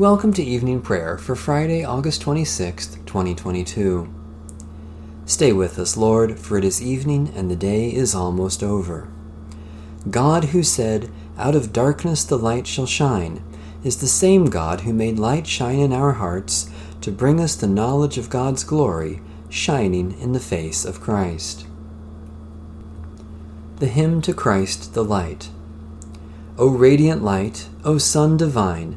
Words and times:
Welcome 0.00 0.32
to 0.32 0.42
evening 0.42 0.80
prayer 0.80 1.18
for 1.18 1.36
Friday, 1.36 1.84
August 1.84 2.22
26th, 2.22 3.04
2022. 3.04 4.08
Stay 5.26 5.52
with 5.52 5.78
us, 5.78 5.94
Lord, 5.94 6.38
for 6.38 6.56
it 6.56 6.64
is 6.64 6.80
evening 6.80 7.30
and 7.36 7.50
the 7.50 7.54
day 7.54 7.92
is 7.92 8.14
almost 8.14 8.62
over. 8.62 9.08
God, 10.08 10.44
who 10.44 10.62
said, 10.62 11.10
Out 11.36 11.54
of 11.54 11.74
darkness 11.74 12.24
the 12.24 12.38
light 12.38 12.66
shall 12.66 12.86
shine, 12.86 13.44
is 13.84 13.98
the 13.98 14.06
same 14.06 14.46
God 14.46 14.80
who 14.80 14.94
made 14.94 15.18
light 15.18 15.46
shine 15.46 15.78
in 15.78 15.92
our 15.92 16.12
hearts 16.12 16.70
to 17.02 17.12
bring 17.12 17.38
us 17.38 17.54
the 17.54 17.66
knowledge 17.66 18.16
of 18.16 18.30
God's 18.30 18.64
glory, 18.64 19.20
shining 19.50 20.18
in 20.18 20.32
the 20.32 20.40
face 20.40 20.86
of 20.86 21.02
Christ. 21.02 21.66
The 23.76 23.88
Hymn 23.88 24.22
to 24.22 24.32
Christ 24.32 24.94
the 24.94 25.04
Light. 25.04 25.50
O 26.56 26.70
radiant 26.70 27.22
light, 27.22 27.68
O 27.84 27.98
Sun 27.98 28.38
divine, 28.38 28.96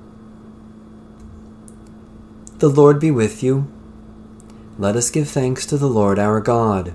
The 2.61 2.69
Lord 2.69 2.99
be 2.99 3.09
with 3.09 3.41
you. 3.41 3.65
Let 4.77 4.95
us 4.95 5.09
give 5.09 5.27
thanks 5.27 5.65
to 5.65 5.77
the 5.77 5.89
Lord 5.89 6.19
our 6.19 6.39
God. 6.39 6.93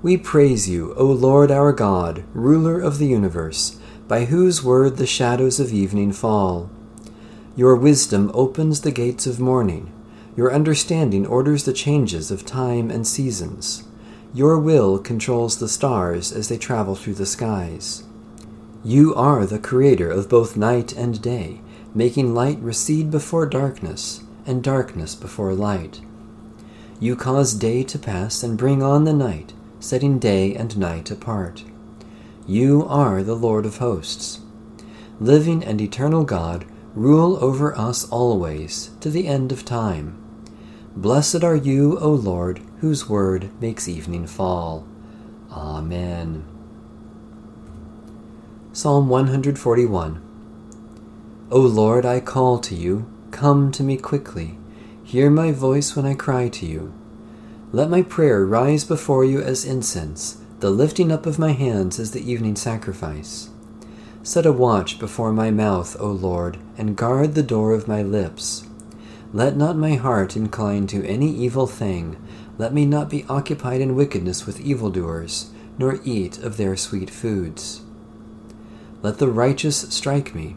We 0.00 0.16
praise 0.16 0.68
you, 0.68 0.94
O 0.94 1.06
Lord 1.06 1.50
our 1.50 1.72
God, 1.72 2.22
ruler 2.34 2.80
of 2.80 2.98
the 2.98 3.08
universe, 3.08 3.80
by 4.06 4.26
whose 4.26 4.62
word 4.62 4.96
the 4.96 5.08
shadows 5.08 5.58
of 5.58 5.72
evening 5.72 6.12
fall. 6.12 6.70
Your 7.56 7.74
wisdom 7.74 8.30
opens 8.32 8.82
the 8.82 8.92
gates 8.92 9.26
of 9.26 9.40
morning. 9.40 9.92
Your 10.36 10.54
understanding 10.54 11.26
orders 11.26 11.64
the 11.64 11.72
changes 11.72 12.30
of 12.30 12.46
time 12.46 12.92
and 12.92 13.04
seasons. 13.04 13.82
Your 14.32 14.56
will 14.56 15.00
controls 15.00 15.58
the 15.58 15.68
stars 15.68 16.30
as 16.30 16.48
they 16.48 16.58
travel 16.58 16.94
through 16.94 17.14
the 17.14 17.26
skies. 17.26 18.04
You 18.84 19.16
are 19.16 19.44
the 19.44 19.58
creator 19.58 20.12
of 20.12 20.28
both 20.28 20.56
night 20.56 20.92
and 20.92 21.20
day 21.20 21.60
making 21.94 22.34
light 22.34 22.58
recede 22.58 23.10
before 23.10 23.46
darkness, 23.46 24.24
and 24.44 24.62
darkness 24.62 25.14
before 25.14 25.54
light. 25.54 26.00
You 26.98 27.14
cause 27.14 27.54
day 27.54 27.84
to 27.84 27.98
pass 27.98 28.42
and 28.42 28.58
bring 28.58 28.82
on 28.82 29.04
the 29.04 29.12
night, 29.12 29.52
setting 29.78 30.18
day 30.18 30.54
and 30.54 30.76
night 30.76 31.10
apart. 31.10 31.64
You 32.46 32.84
are 32.88 33.22
the 33.22 33.36
Lord 33.36 33.64
of 33.64 33.78
hosts. 33.78 34.40
Living 35.20 35.64
and 35.64 35.80
eternal 35.80 36.24
God, 36.24 36.66
rule 36.94 37.42
over 37.42 37.76
us 37.78 38.08
always, 38.10 38.90
to 39.00 39.08
the 39.08 39.28
end 39.28 39.52
of 39.52 39.64
time. 39.64 40.20
Blessed 40.96 41.44
are 41.44 41.56
you, 41.56 41.98
O 41.98 42.10
Lord, 42.10 42.60
whose 42.80 43.08
word 43.08 43.50
makes 43.60 43.88
evening 43.88 44.26
fall. 44.26 44.86
Amen. 45.50 46.44
Psalm 48.72 49.08
141 49.08 50.23
O 51.54 51.60
Lord, 51.60 52.04
I 52.04 52.18
call 52.18 52.58
to 52.58 52.74
you. 52.74 53.06
Come 53.30 53.70
to 53.70 53.84
me 53.84 53.96
quickly. 53.96 54.58
Hear 55.04 55.30
my 55.30 55.52
voice 55.52 55.94
when 55.94 56.04
I 56.04 56.14
cry 56.14 56.48
to 56.48 56.66
you. 56.66 56.92
Let 57.70 57.88
my 57.88 58.02
prayer 58.02 58.44
rise 58.44 58.82
before 58.82 59.24
you 59.24 59.40
as 59.40 59.64
incense, 59.64 60.38
the 60.58 60.70
lifting 60.70 61.12
up 61.12 61.26
of 61.26 61.38
my 61.38 61.52
hands 61.52 62.00
as 62.00 62.10
the 62.10 62.28
evening 62.28 62.56
sacrifice. 62.56 63.50
Set 64.24 64.46
a 64.46 64.50
watch 64.50 64.98
before 64.98 65.32
my 65.32 65.52
mouth, 65.52 65.96
O 66.00 66.08
Lord, 66.08 66.58
and 66.76 66.96
guard 66.96 67.36
the 67.36 67.42
door 67.44 67.70
of 67.70 67.86
my 67.86 68.02
lips. 68.02 68.66
Let 69.32 69.56
not 69.56 69.76
my 69.76 69.94
heart 69.94 70.34
incline 70.34 70.88
to 70.88 71.06
any 71.06 71.30
evil 71.30 71.68
thing. 71.68 72.16
Let 72.58 72.74
me 72.74 72.84
not 72.84 73.08
be 73.08 73.26
occupied 73.28 73.80
in 73.80 73.94
wickedness 73.94 74.44
with 74.44 74.60
evildoers, 74.60 75.52
nor 75.78 76.00
eat 76.02 76.36
of 76.38 76.56
their 76.56 76.76
sweet 76.76 77.10
foods. 77.10 77.82
Let 79.02 79.18
the 79.18 79.28
righteous 79.28 79.76
strike 79.94 80.34
me 80.34 80.56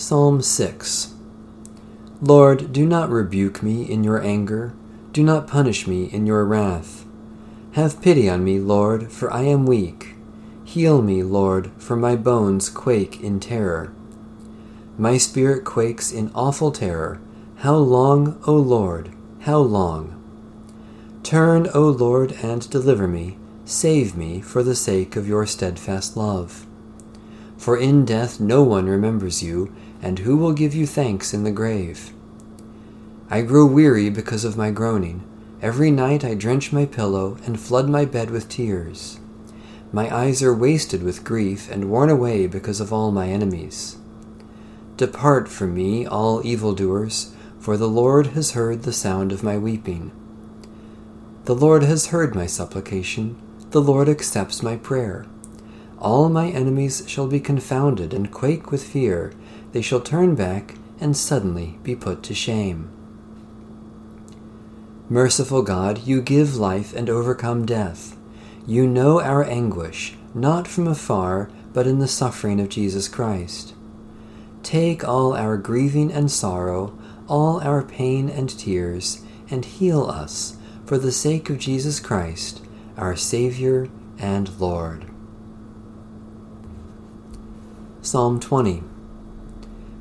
Psalm 0.00 0.40
6 0.40 1.12
Lord, 2.22 2.72
do 2.72 2.86
not 2.86 3.10
rebuke 3.10 3.64
me 3.64 3.82
in 3.82 4.04
your 4.04 4.22
anger, 4.22 4.72
do 5.12 5.24
not 5.24 5.48
punish 5.48 5.88
me 5.88 6.04
in 6.04 6.24
your 6.24 6.44
wrath. 6.44 7.04
Have 7.72 8.00
pity 8.00 8.28
on 8.30 8.44
me, 8.44 8.60
Lord, 8.60 9.10
for 9.10 9.28
I 9.32 9.42
am 9.42 9.66
weak. 9.66 10.14
Heal 10.62 11.02
me, 11.02 11.24
Lord, 11.24 11.72
for 11.78 11.96
my 11.96 12.14
bones 12.14 12.68
quake 12.68 13.20
in 13.24 13.40
terror. 13.40 13.92
My 14.96 15.18
spirit 15.18 15.64
quakes 15.64 16.12
in 16.12 16.30
awful 16.32 16.70
terror. 16.70 17.20
How 17.56 17.74
long, 17.74 18.40
O 18.46 18.54
Lord, 18.54 19.10
how 19.40 19.58
long? 19.58 20.14
Turn, 21.24 21.68
O 21.74 21.88
Lord, 21.88 22.36
and 22.40 22.70
deliver 22.70 23.08
me. 23.08 23.36
Save 23.64 24.16
me 24.16 24.40
for 24.42 24.62
the 24.62 24.76
sake 24.76 25.16
of 25.16 25.26
your 25.26 25.44
steadfast 25.44 26.16
love. 26.16 26.68
For 27.56 27.76
in 27.76 28.04
death 28.04 28.38
no 28.38 28.62
one 28.62 28.86
remembers 28.86 29.42
you, 29.42 29.74
and 30.00 30.20
who 30.20 30.36
will 30.36 30.52
give 30.52 30.74
you 30.74 30.86
thanks 30.86 31.34
in 31.34 31.44
the 31.44 31.50
grave? 31.50 32.12
I 33.30 33.42
grow 33.42 33.66
weary 33.66 34.10
because 34.10 34.44
of 34.44 34.56
my 34.56 34.70
groaning. 34.70 35.22
Every 35.60 35.90
night 35.90 36.24
I 36.24 36.34
drench 36.34 36.72
my 36.72 36.86
pillow 36.86 37.36
and 37.44 37.60
flood 37.60 37.88
my 37.88 38.04
bed 38.04 38.30
with 38.30 38.48
tears. 38.48 39.18
My 39.92 40.14
eyes 40.14 40.42
are 40.42 40.54
wasted 40.54 41.02
with 41.02 41.24
grief 41.24 41.70
and 41.70 41.90
worn 41.90 42.10
away 42.10 42.46
because 42.46 42.80
of 42.80 42.92
all 42.92 43.10
my 43.10 43.28
enemies. 43.28 43.96
Depart 44.96 45.48
from 45.48 45.74
me, 45.74 46.06
all 46.06 46.44
evildoers, 46.46 47.34
for 47.58 47.76
the 47.76 47.88
Lord 47.88 48.28
has 48.28 48.52
heard 48.52 48.82
the 48.82 48.92
sound 48.92 49.32
of 49.32 49.42
my 49.42 49.58
weeping. 49.58 50.10
The 51.44 51.54
Lord 51.54 51.82
has 51.82 52.08
heard 52.08 52.34
my 52.34 52.46
supplication, 52.46 53.36
the 53.70 53.80
Lord 53.80 54.08
accepts 54.08 54.62
my 54.62 54.76
prayer. 54.76 55.26
All 55.98 56.28
my 56.28 56.48
enemies 56.48 57.04
shall 57.06 57.26
be 57.26 57.40
confounded 57.40 58.14
and 58.14 58.30
quake 58.30 58.70
with 58.70 58.84
fear 58.84 59.32
they 59.72 59.82
shall 59.82 60.00
turn 60.00 60.34
back 60.34 60.74
and 61.00 61.16
suddenly 61.16 61.78
be 61.82 61.94
put 61.94 62.22
to 62.24 62.34
shame. 62.34 62.90
Merciful 65.08 65.62
God, 65.62 66.06
you 66.06 66.20
give 66.20 66.56
life 66.56 66.92
and 66.92 67.08
overcome 67.08 67.64
death. 67.64 68.16
You 68.66 68.86
know 68.86 69.20
our 69.20 69.42
anguish, 69.42 70.16
not 70.34 70.68
from 70.68 70.86
afar, 70.86 71.50
but 71.72 71.86
in 71.86 71.98
the 71.98 72.08
suffering 72.08 72.60
of 72.60 72.68
Jesus 72.68 73.08
Christ. 73.08 73.74
Take 74.62 75.06
all 75.06 75.34
our 75.34 75.56
grieving 75.56 76.12
and 76.12 76.30
sorrow, 76.30 76.98
all 77.26 77.60
our 77.60 77.82
pain 77.82 78.28
and 78.28 78.50
tears, 78.50 79.22
and 79.50 79.64
heal 79.64 80.04
us 80.04 80.56
for 80.84 80.98
the 80.98 81.12
sake 81.12 81.48
of 81.48 81.58
Jesus 81.58 82.00
Christ, 82.00 82.62
our 82.96 83.16
Savior 83.16 83.88
and 84.18 84.58
Lord. 84.60 85.06
Psalm 88.02 88.40
20 88.40 88.82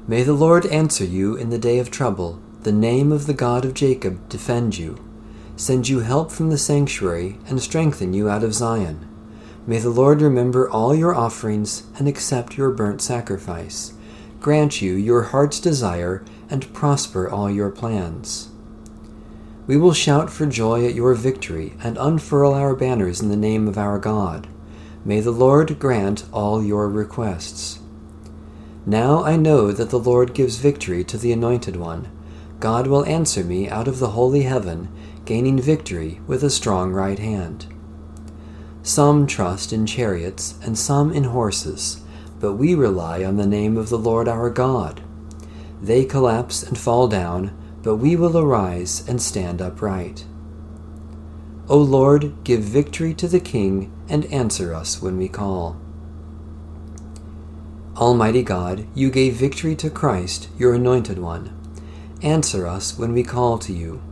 May 0.09 0.23
the 0.23 0.31
Lord 0.31 0.65
answer 0.67 1.03
you 1.03 1.35
in 1.35 1.49
the 1.49 1.57
day 1.57 1.79
of 1.79 1.91
trouble, 1.91 2.39
the 2.63 2.71
name 2.71 3.11
of 3.11 3.27
the 3.27 3.33
God 3.33 3.65
of 3.65 3.73
Jacob 3.73 4.29
defend 4.29 4.77
you, 4.77 5.03
send 5.57 5.89
you 5.89 5.99
help 5.99 6.31
from 6.31 6.49
the 6.49 6.57
sanctuary, 6.57 7.37
and 7.45 7.61
strengthen 7.61 8.13
you 8.13 8.29
out 8.29 8.41
of 8.41 8.53
Zion. 8.53 9.05
May 9.67 9.79
the 9.79 9.89
Lord 9.89 10.21
remember 10.21 10.69
all 10.69 10.95
your 10.95 11.13
offerings 11.13 11.83
and 11.99 12.07
accept 12.07 12.57
your 12.57 12.69
burnt 12.69 13.01
sacrifice, 13.01 13.95
grant 14.39 14.81
you 14.81 14.93
your 14.93 15.23
heart's 15.23 15.59
desire, 15.59 16.23
and 16.49 16.73
prosper 16.73 17.29
all 17.29 17.51
your 17.51 17.69
plans. 17.69 18.47
We 19.67 19.75
will 19.75 19.91
shout 19.91 20.29
for 20.29 20.45
joy 20.45 20.85
at 20.85 20.95
your 20.95 21.15
victory 21.15 21.73
and 21.83 21.97
unfurl 21.97 22.53
our 22.53 22.77
banners 22.77 23.19
in 23.19 23.27
the 23.27 23.35
name 23.35 23.67
of 23.67 23.77
our 23.77 23.99
God. 23.99 24.47
May 25.03 25.19
the 25.19 25.31
Lord 25.31 25.77
grant 25.79 26.23
all 26.31 26.63
your 26.63 26.87
requests. 26.87 27.79
Now 28.89 29.21
I 29.21 29.35
know 29.35 29.73
that 29.73 29.89
the 29.89 29.99
Lord 29.99 30.33
gives 30.33 30.55
victory 30.55 31.03
to 31.03 31.17
the 31.17 31.33
Anointed 31.33 31.75
One. 31.75 32.09
God 32.61 32.87
will 32.87 33.03
answer 33.03 33.43
me 33.43 33.67
out 33.67 33.85
of 33.85 33.99
the 33.99 34.11
holy 34.11 34.43
heaven, 34.43 34.87
gaining 35.25 35.59
victory 35.59 36.21
with 36.25 36.41
a 36.41 36.49
strong 36.49 36.93
right 36.93 37.19
hand. 37.19 37.65
Some 38.83 39.27
trust 39.27 39.73
in 39.73 39.85
chariots 39.87 40.57
and 40.63 40.77
some 40.77 41.11
in 41.11 41.25
horses, 41.25 41.99
but 42.39 42.53
we 42.53 42.75
rely 42.75 43.25
on 43.25 43.35
the 43.35 43.45
name 43.45 43.75
of 43.75 43.89
the 43.89 43.97
Lord 43.97 44.29
our 44.29 44.49
God. 44.49 45.01
They 45.81 46.05
collapse 46.05 46.63
and 46.63 46.77
fall 46.77 47.09
down, 47.09 47.57
but 47.83 47.97
we 47.97 48.15
will 48.15 48.37
arise 48.37 49.05
and 49.05 49.21
stand 49.21 49.61
upright. 49.61 50.25
O 51.67 51.77
Lord, 51.77 52.41
give 52.45 52.61
victory 52.61 53.13
to 53.15 53.27
the 53.27 53.41
King 53.41 53.91
and 54.07 54.23
answer 54.27 54.73
us 54.73 55.01
when 55.01 55.17
we 55.17 55.27
call. 55.27 55.75
Almighty 57.97 58.43
God, 58.43 58.85
you 58.93 59.09
gave 59.09 59.33
victory 59.33 59.75
to 59.77 59.89
Christ, 59.89 60.49
your 60.55 60.75
anointed 60.75 61.17
one. 61.17 61.51
Answer 62.21 62.67
us 62.67 62.95
when 62.95 63.11
we 63.11 63.23
call 63.23 63.57
to 63.57 63.73
you. 63.73 64.03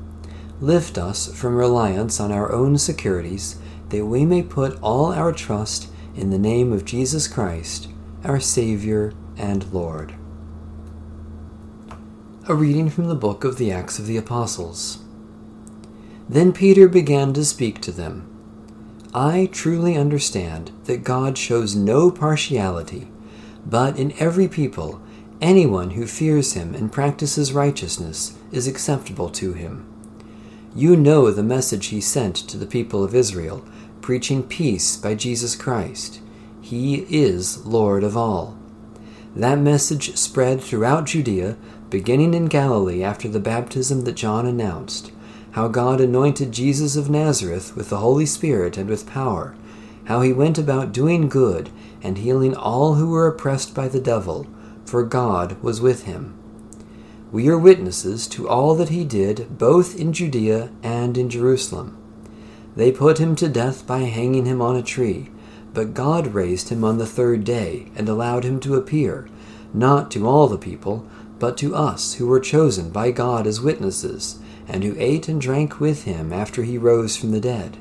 Lift 0.59 0.97
us 0.97 1.31
from 1.31 1.55
reliance 1.55 2.19
on 2.19 2.31
our 2.31 2.51
own 2.51 2.79
securities, 2.79 3.59
that 3.89 4.07
we 4.07 4.25
may 4.25 4.41
put 4.41 4.81
all 4.81 5.13
our 5.13 5.31
trust 5.31 5.87
in 6.15 6.31
the 6.31 6.39
name 6.39 6.73
of 6.73 6.83
Jesus 6.83 7.27
Christ, 7.27 7.87
our 8.23 8.39
Savior 8.39 9.13
and 9.37 9.71
Lord. 9.71 10.15
A 12.47 12.55
reading 12.55 12.89
from 12.89 13.07
the 13.07 13.13
book 13.13 13.43
of 13.43 13.59
the 13.59 13.71
Acts 13.71 13.99
of 13.99 14.07
the 14.07 14.17
Apostles. 14.17 14.97
Then 16.27 16.53
Peter 16.53 16.87
began 16.87 17.33
to 17.33 17.45
speak 17.45 17.81
to 17.81 17.91
them. 17.91 18.27
I 19.13 19.47
truly 19.51 19.95
understand 19.95 20.71
that 20.85 21.03
God 21.03 21.37
shows 21.37 21.75
no 21.75 22.09
partiality 22.09 23.09
but 23.65 23.97
in 23.97 24.13
every 24.19 24.47
people, 24.47 25.01
anyone 25.41 25.91
who 25.91 26.05
fears 26.05 26.53
him 26.53 26.75
and 26.75 26.91
practices 26.91 27.53
righteousness 27.53 28.37
is 28.51 28.67
acceptable 28.67 29.29
to 29.29 29.53
him. 29.53 29.85
You 30.75 30.95
know 30.95 31.31
the 31.31 31.43
message 31.43 31.87
he 31.87 32.01
sent 32.01 32.35
to 32.35 32.57
the 32.57 32.65
people 32.65 33.03
of 33.03 33.15
Israel, 33.15 33.65
preaching 34.01 34.43
peace 34.43 34.97
by 34.97 35.15
Jesus 35.15 35.55
Christ. 35.55 36.19
He 36.61 37.05
is 37.09 37.65
Lord 37.65 38.03
of 38.03 38.17
all. 38.17 38.57
That 39.35 39.59
message 39.59 40.15
spread 40.17 40.61
throughout 40.61 41.05
Judea, 41.05 41.57
beginning 41.89 42.33
in 42.33 42.45
Galilee 42.45 43.03
after 43.03 43.27
the 43.27 43.39
baptism 43.39 44.01
that 44.01 44.15
John 44.15 44.45
announced, 44.45 45.11
how 45.51 45.67
God 45.67 46.01
anointed 46.01 46.51
Jesus 46.51 46.95
of 46.95 47.09
Nazareth 47.09 47.75
with 47.75 47.89
the 47.89 47.97
Holy 47.97 48.25
Spirit 48.25 48.77
and 48.77 48.89
with 48.89 49.07
power, 49.07 49.55
how 50.05 50.21
he 50.21 50.33
went 50.33 50.57
about 50.57 50.91
doing 50.91 51.29
good 51.29 51.69
and 52.01 52.17
healing 52.17 52.55
all 52.55 52.95
who 52.95 53.09
were 53.09 53.27
oppressed 53.27 53.73
by 53.73 53.87
the 53.87 53.99
devil, 53.99 54.47
for 54.85 55.03
God 55.03 55.61
was 55.63 55.81
with 55.81 56.03
him. 56.03 56.37
We 57.31 57.49
are 57.49 57.57
witnesses 57.57 58.27
to 58.27 58.47
all 58.47 58.75
that 58.75 58.89
he 58.89 59.03
did, 59.03 59.57
both 59.57 59.99
in 59.99 60.13
Judea 60.13 60.71
and 60.83 61.17
in 61.17 61.29
Jerusalem. 61.29 61.97
They 62.75 62.91
put 62.91 63.17
him 63.17 63.35
to 63.37 63.49
death 63.49 63.87
by 63.87 63.99
hanging 63.99 64.45
him 64.45 64.61
on 64.61 64.75
a 64.75 64.83
tree, 64.83 65.31
but 65.73 65.93
God 65.93 66.33
raised 66.33 66.69
him 66.69 66.83
on 66.83 66.97
the 66.97 67.05
third 67.05 67.43
day 67.43 67.91
and 67.95 68.07
allowed 68.07 68.43
him 68.43 68.59
to 68.61 68.75
appear, 68.75 69.27
not 69.73 70.11
to 70.11 70.27
all 70.27 70.47
the 70.47 70.57
people, 70.57 71.07
but 71.39 71.57
to 71.57 71.75
us 71.75 72.13
who 72.15 72.27
were 72.27 72.39
chosen 72.39 72.91
by 72.91 73.11
God 73.11 73.45
as 73.47 73.59
witnesses, 73.59 74.39
and 74.67 74.83
who 74.83 74.95
ate 74.97 75.27
and 75.27 75.41
drank 75.41 75.79
with 75.79 76.03
him 76.03 76.31
after 76.31 76.63
he 76.63 76.77
rose 76.77 77.17
from 77.17 77.31
the 77.31 77.41
dead. 77.41 77.77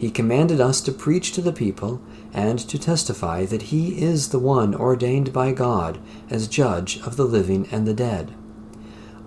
He 0.00 0.10
commanded 0.10 0.62
us 0.62 0.80
to 0.80 0.92
preach 0.92 1.32
to 1.32 1.42
the 1.42 1.52
people 1.52 2.00
and 2.32 2.58
to 2.58 2.78
testify 2.78 3.44
that 3.44 3.64
he 3.64 4.02
is 4.02 4.30
the 4.30 4.38
one 4.38 4.74
ordained 4.74 5.30
by 5.30 5.52
God 5.52 5.98
as 6.30 6.48
judge 6.48 6.98
of 7.04 7.16
the 7.16 7.26
living 7.26 7.68
and 7.70 7.86
the 7.86 7.92
dead. 7.92 8.34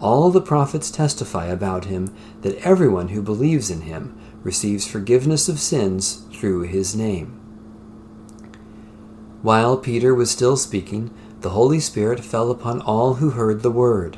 All 0.02 0.32
the 0.32 0.42
prophets 0.42 0.90
testify 0.90 1.46
about 1.46 1.86
him 1.86 2.12
that 2.42 2.58
everyone 2.66 3.10
who 3.10 3.22
believes 3.22 3.70
in 3.70 3.82
him 3.82 4.18
receives 4.42 4.88
forgiveness 4.88 5.48
of 5.48 5.60
sins 5.60 6.24
through 6.32 6.62
his 6.62 6.96
name. 6.96 7.40
While 9.44 9.78
Peter 9.78 10.16
was 10.16 10.32
still 10.32 10.58
speaking, 10.58 11.12
the 11.42 11.52
Holy 11.52 11.80
Spirit 11.80 12.22
fell 12.22 12.50
upon 12.50 12.82
all 12.82 13.16
who 13.16 13.30
heard 13.30 13.62
the 13.62 13.70
word. 13.70 14.18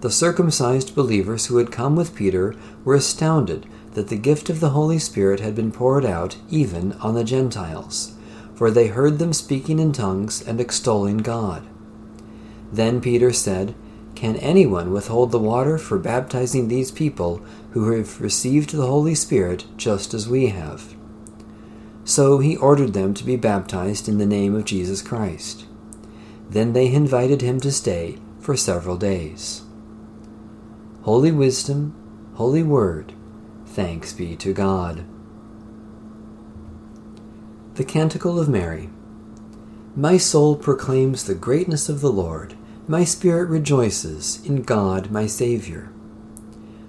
The 0.00 0.10
circumcised 0.10 0.96
believers 0.96 1.46
who 1.46 1.58
had 1.58 1.70
come 1.70 1.94
with 1.94 2.16
Peter 2.16 2.56
were 2.84 2.96
astounded 2.96 3.64
that 3.94 4.08
the 4.08 4.16
gift 4.16 4.50
of 4.50 4.60
the 4.60 4.70
Holy 4.70 4.98
Spirit 4.98 5.40
had 5.40 5.54
been 5.54 5.72
poured 5.72 6.04
out 6.04 6.36
even 6.50 6.92
on 6.94 7.14
the 7.14 7.24
Gentiles, 7.24 8.14
for 8.54 8.70
they 8.70 8.88
heard 8.88 9.18
them 9.18 9.32
speaking 9.32 9.78
in 9.78 9.92
tongues 9.92 10.42
and 10.46 10.60
extolling 10.60 11.18
God. 11.18 11.66
Then 12.72 13.00
Peter 13.00 13.32
said, 13.32 13.74
Can 14.14 14.36
anyone 14.36 14.92
withhold 14.92 15.32
the 15.32 15.38
water 15.38 15.78
for 15.78 15.98
baptizing 15.98 16.68
these 16.68 16.90
people 16.90 17.42
who 17.70 17.90
have 17.92 18.20
received 18.20 18.70
the 18.70 18.86
Holy 18.86 19.14
Spirit 19.14 19.64
just 19.76 20.12
as 20.12 20.28
we 20.28 20.48
have? 20.48 20.94
So 22.04 22.38
he 22.38 22.56
ordered 22.56 22.94
them 22.94 23.14
to 23.14 23.24
be 23.24 23.36
baptized 23.36 24.08
in 24.08 24.18
the 24.18 24.26
name 24.26 24.54
of 24.54 24.64
Jesus 24.64 25.02
Christ. 25.02 25.66
Then 26.48 26.72
they 26.72 26.92
invited 26.92 27.42
him 27.42 27.60
to 27.60 27.70
stay 27.70 28.18
for 28.40 28.56
several 28.56 28.96
days. 28.96 29.62
Holy 31.02 31.30
Wisdom, 31.30 31.94
Holy 32.34 32.62
Word, 32.62 33.12
Thanks 33.78 34.12
be 34.12 34.34
to 34.38 34.52
God. 34.52 35.04
The 37.74 37.84
Canticle 37.84 38.40
of 38.40 38.48
Mary. 38.48 38.90
My 39.94 40.16
soul 40.16 40.56
proclaims 40.56 41.22
the 41.22 41.36
greatness 41.36 41.88
of 41.88 42.00
the 42.00 42.10
Lord. 42.10 42.56
My 42.88 43.04
spirit 43.04 43.48
rejoices 43.48 44.44
in 44.44 44.62
God 44.62 45.12
my 45.12 45.28
Saviour. 45.28 45.92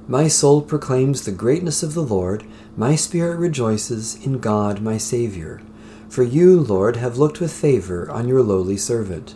My 0.07 0.27
soul 0.27 0.63
proclaims 0.63 1.25
the 1.25 1.31
greatness 1.31 1.83
of 1.83 1.93
the 1.93 2.01
Lord. 2.01 2.43
My 2.75 2.95
spirit 2.95 3.37
rejoices 3.37 4.15
in 4.25 4.39
God 4.39 4.81
my 4.81 4.97
Saviour. 4.97 5.61
For 6.09 6.23
you, 6.23 6.59
Lord, 6.59 6.95
have 6.95 7.19
looked 7.19 7.39
with 7.39 7.53
favour 7.53 8.09
on 8.09 8.27
your 8.27 8.41
lowly 8.41 8.77
servant. 8.77 9.35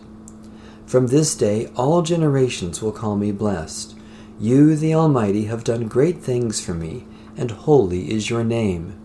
From 0.88 1.06
this 1.06 1.36
day 1.36 1.68
all 1.76 2.02
generations 2.02 2.82
will 2.82 2.92
call 2.92 3.16
me 3.16 3.32
blessed. 3.32 3.96
You, 4.40 4.76
the 4.76 4.96
Almighty, 4.96 5.46
have 5.46 5.64
done 5.64 5.88
great 5.88 6.18
things 6.18 6.60
for 6.60 6.74
me 6.74 7.06
and 7.38 7.52
holy 7.52 8.12
is 8.12 8.30
your 8.30 8.44
name. 8.44 9.00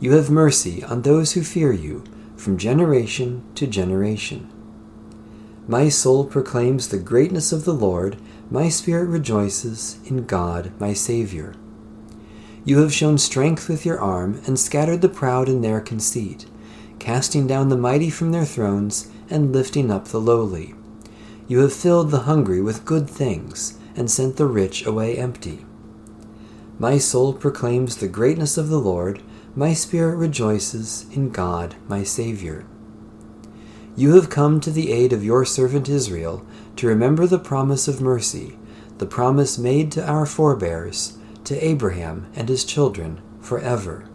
You 0.00 0.12
have 0.12 0.30
mercy 0.30 0.82
on 0.84 1.02
those 1.02 1.32
who 1.32 1.42
fear 1.42 1.72
you, 1.72 2.04
from 2.36 2.58
generation 2.58 3.44
to 3.54 3.66
generation. 3.66 4.50
My 5.68 5.88
soul 5.88 6.24
proclaims 6.24 6.88
the 6.88 6.98
greatness 6.98 7.52
of 7.52 7.64
the 7.64 7.74
Lord, 7.74 8.16
my 8.50 8.68
spirit 8.68 9.06
rejoices 9.06 9.98
in 10.04 10.26
God 10.26 10.72
my 10.80 10.92
Saviour. 10.92 11.54
You 12.64 12.78
have 12.78 12.92
shown 12.92 13.18
strength 13.18 13.68
with 13.68 13.86
your 13.86 14.00
arm, 14.00 14.42
and 14.46 14.58
scattered 14.58 15.02
the 15.02 15.08
proud 15.08 15.48
in 15.48 15.62
their 15.62 15.80
conceit, 15.80 16.46
casting 16.98 17.46
down 17.46 17.68
the 17.68 17.76
mighty 17.76 18.10
from 18.10 18.32
their 18.32 18.44
thrones, 18.44 19.08
and 19.30 19.52
lifting 19.52 19.90
up 19.90 20.08
the 20.08 20.20
lowly. 20.20 20.74
You 21.48 21.60
have 21.60 21.72
filled 21.72 22.10
the 22.10 22.20
hungry 22.20 22.60
with 22.60 22.84
good 22.84 23.08
things, 23.08 23.78
and 23.94 24.10
sent 24.10 24.36
the 24.36 24.46
rich 24.46 24.84
away 24.84 25.16
empty. 25.16 25.64
My 26.78 26.98
soul 26.98 27.32
proclaims 27.32 27.96
the 27.96 28.08
greatness 28.08 28.56
of 28.56 28.68
the 28.68 28.80
Lord, 28.80 29.22
my 29.54 29.74
spirit 29.74 30.16
rejoices 30.16 31.06
in 31.12 31.30
God 31.30 31.74
my 31.88 32.02
Saviour. 32.02 32.64
You 33.94 34.14
have 34.14 34.30
come 34.30 34.58
to 34.60 34.70
the 34.70 34.90
aid 34.90 35.12
of 35.12 35.22
your 35.22 35.44
servant 35.44 35.88
Israel 35.88 36.46
to 36.76 36.86
remember 36.86 37.26
the 37.26 37.38
promise 37.38 37.88
of 37.88 38.00
mercy, 38.00 38.58
the 38.98 39.06
promise 39.06 39.58
made 39.58 39.92
to 39.92 40.06
our 40.08 40.24
forebears, 40.24 41.18
to 41.44 41.62
Abraham 41.64 42.26
and 42.34 42.48
his 42.48 42.64
children 42.64 43.20
forever. 43.40 44.08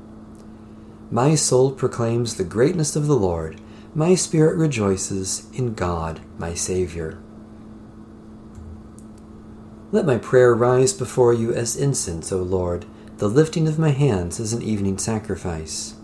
My 1.12 1.36
soul 1.36 1.72
proclaims 1.72 2.36
the 2.36 2.44
greatness 2.44 2.96
of 2.96 3.08
the 3.08 3.16
Lord, 3.16 3.62
my 3.94 4.16
spirit 4.16 4.58
rejoices 4.58 5.48
in 5.54 5.74
God 5.74 6.22
my 6.38 6.54
Saviour. 6.54 7.20
Let 9.90 10.06
my 10.06 10.18
prayer 10.18 10.54
rise 10.54 10.92
before 10.92 11.34
you 11.34 11.54
as 11.54 11.78
incense, 11.78 12.34
O 12.34 12.44
Lord, 12.44 12.86
the 13.20 13.30
lifting 13.30 13.70
of 13.70 13.80
my 13.80 13.92
hands 13.92 14.38
as 14.38 14.52
an 14.52 14.62
evening 14.62 14.98
sacrifice. 14.98 15.96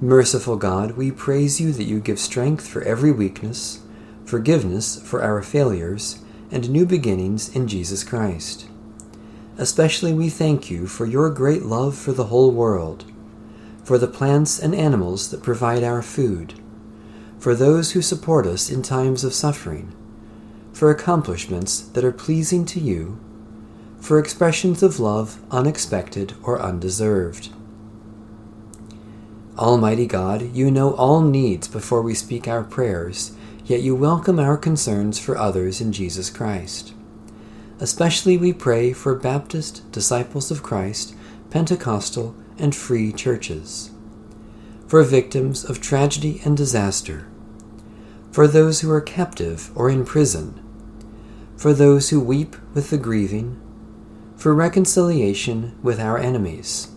Merciful 0.00 0.56
God, 0.56 0.92
we 0.92 1.12
praise 1.12 1.60
you 1.60 1.70
that 1.70 1.84
you 1.84 2.00
give 2.00 2.18
strength 2.18 2.66
for 2.66 2.82
every 2.82 3.12
weakness, 3.12 3.82
forgiveness 4.24 5.00
for 5.00 5.22
our 5.22 5.40
failures, 5.40 6.18
and 6.50 6.68
new 6.68 6.84
beginnings 6.84 7.54
in 7.54 7.68
Jesus 7.68 8.02
Christ. 8.02 8.66
Especially 9.56 10.12
we 10.12 10.28
thank 10.28 10.68
you 10.68 10.88
for 10.88 11.06
your 11.06 11.30
great 11.30 11.62
love 11.62 11.96
for 11.96 12.10
the 12.10 12.24
whole 12.24 12.50
world, 12.50 13.04
for 13.84 13.98
the 13.98 14.08
plants 14.08 14.58
and 14.58 14.74
animals 14.74 15.30
that 15.30 15.44
provide 15.44 15.84
our 15.84 16.02
food, 16.02 16.54
for 17.38 17.54
those 17.54 17.92
who 17.92 18.02
support 18.02 18.46
us 18.46 18.68
in 18.68 18.82
times 18.82 19.22
of 19.22 19.32
suffering, 19.32 19.92
for 20.72 20.90
accomplishments 20.90 21.80
that 21.80 22.04
are 22.04 22.12
pleasing 22.12 22.64
to 22.66 22.80
you, 22.80 23.18
for 24.00 24.18
expressions 24.18 24.82
of 24.82 24.98
love 24.98 25.40
unexpected 25.50 26.34
or 26.42 26.60
undeserved. 26.60 27.50
Almighty 29.58 30.06
God, 30.06 30.54
you 30.54 30.70
know 30.70 30.94
all 30.94 31.20
needs 31.20 31.68
before 31.68 32.02
we 32.02 32.14
speak 32.14 32.48
our 32.48 32.64
prayers, 32.64 33.32
yet 33.64 33.82
you 33.82 33.94
welcome 33.94 34.38
our 34.38 34.56
concerns 34.56 35.18
for 35.18 35.36
others 35.36 35.80
in 35.80 35.92
Jesus 35.92 36.30
Christ. 36.30 36.94
Especially 37.78 38.36
we 38.38 38.52
pray 38.52 38.92
for 38.92 39.14
Baptist, 39.14 39.90
Disciples 39.92 40.50
of 40.50 40.62
Christ, 40.62 41.14
Pentecostal, 41.50 42.34
and 42.58 42.74
free 42.74 43.12
churches, 43.12 43.90
for 44.86 45.02
victims 45.02 45.64
of 45.64 45.80
tragedy 45.80 46.40
and 46.44 46.56
disaster, 46.56 47.28
for 48.30 48.48
those 48.48 48.80
who 48.80 48.90
are 48.90 49.00
captive 49.00 49.70
or 49.76 49.90
in 49.90 50.04
prison, 50.04 50.61
for 51.62 51.72
those 51.72 52.10
who 52.10 52.18
weep 52.18 52.56
with 52.74 52.90
the 52.90 52.98
grieving, 52.98 53.56
for 54.34 54.52
reconciliation 54.52 55.78
with 55.80 56.00
our 56.00 56.18
enemies. 56.18 56.88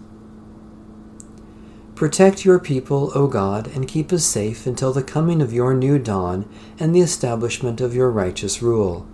Protect 1.93 2.43
your 2.43 2.57
people, 2.57 3.11
O 3.13 3.27
God, 3.27 3.67
and 3.67 3.87
keep 3.87 4.11
us 4.11 4.25
safe 4.25 4.65
until 4.65 4.91
the 4.91 5.03
coming 5.03 5.39
of 5.39 5.53
your 5.53 5.75
new 5.75 5.99
dawn 5.99 6.49
and 6.79 6.95
the 6.95 7.01
establishment 7.01 7.79
of 7.79 7.93
your 7.93 8.09
righteous 8.09 8.63
rule. 8.63 9.07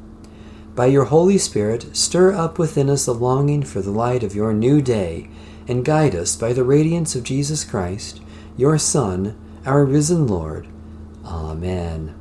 By 0.73 0.85
your 0.85 1.03
Holy 1.03 1.37
Spirit, 1.37 1.97
stir 1.97 2.31
up 2.31 2.57
within 2.57 2.89
us 2.89 3.05
a 3.05 3.11
longing 3.11 3.63
for 3.63 3.81
the 3.81 3.91
light 3.91 4.23
of 4.23 4.33
your 4.33 4.53
new 4.53 4.81
day, 4.81 5.29
and 5.67 5.83
guide 5.83 6.15
us 6.15 6.37
by 6.37 6.53
the 6.53 6.63
radiance 6.63 7.13
of 7.13 7.23
Jesus 7.25 7.65
Christ, 7.65 8.21
your 8.55 8.77
Son, 8.77 9.37
our 9.65 9.83
risen 9.83 10.27
Lord. 10.27 10.69
Amen. 11.25 12.20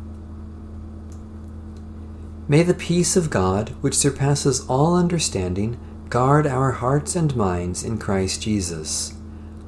May 2.51 2.63
the 2.63 2.73
peace 2.73 3.15
of 3.15 3.29
God, 3.29 3.69
which 3.79 3.95
surpasses 3.95 4.65
all 4.67 4.97
understanding, 4.97 5.79
Guard 6.09 6.45
our 6.45 6.71
hearts 6.71 7.15
and 7.15 7.33
minds 7.33 7.81
in 7.81 7.97
Christ 7.97 8.41
Jesus. 8.41 9.13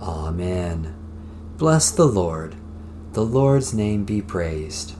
Amen. 0.02 0.94
Bless 1.56 1.92
the 1.92 2.06
Lord. 2.06 2.58
The 3.14 3.24
Lord's 3.24 3.74
name 3.74 4.04
be 4.04 4.22
praised. 4.22 4.96